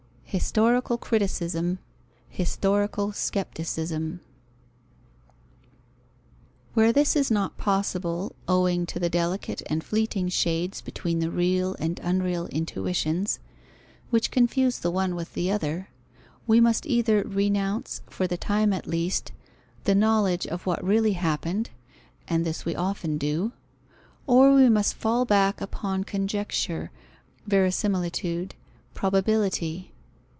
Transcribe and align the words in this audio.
Historical 0.33 0.97
criticism. 0.97 1.77
Historical 2.29 3.11
scepticism. 3.11 4.21
Where 6.73 6.93
this 6.93 7.17
is 7.17 7.29
not 7.29 7.57
possible, 7.57 8.33
owing 8.47 8.85
to 8.85 8.97
the 8.97 9.09
delicate 9.09 9.61
and 9.65 9.83
fleeting 9.83 10.29
shades 10.29 10.79
between 10.79 11.19
the 11.19 11.29
real 11.29 11.75
and 11.79 11.99
unreal 12.01 12.47
intuitions, 12.49 13.39
which 14.09 14.31
confuse 14.31 14.79
the 14.79 14.89
one 14.89 15.15
with 15.15 15.33
the 15.33 15.51
other, 15.51 15.89
we 16.47 16.61
must 16.61 16.85
either 16.85 17.23
renounce, 17.23 18.01
for 18.09 18.25
the 18.25 18.37
time 18.37 18.71
at 18.71 18.87
least, 18.87 19.33
the 19.83 19.93
knowledge 19.93 20.47
of 20.47 20.65
what 20.65 20.81
really 20.81 21.11
happened 21.11 21.71
(and 22.25 22.45
this 22.45 22.63
we 22.63 22.73
often 22.73 23.17
do), 23.17 23.51
or 24.25 24.53
we 24.55 24.69
must 24.69 24.93
fall 24.93 25.25
back 25.25 25.59
upon 25.59 26.05
conjecture, 26.05 26.89
verisimilitude, 27.45 28.55
probability. 28.93 29.89